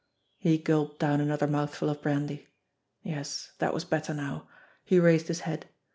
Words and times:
He 0.39 0.57
gulped 0.57 0.97
down 0.97 1.21
another 1.21 1.45
mouthful 1.45 1.87
of 1.87 2.01
brandy. 2.01 2.47
Yes, 3.03 3.51
that 3.59 3.71
was 3.71 3.85
better 3.85 4.15
now. 4.15 4.49
He 4.83 4.99
raised 4.99 5.27
his 5.27 5.41
head. 5.41 5.67